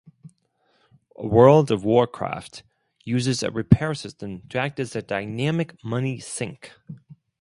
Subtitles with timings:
[1.17, 2.63] "World of Warcraft"
[3.03, 6.71] uses a repair system to act as a dynamic money sink.